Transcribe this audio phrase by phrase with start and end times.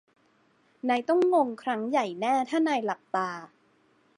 [0.89, 3.29] นายต้องงงครั้งใหญ่แน่ถ้านายหลับตา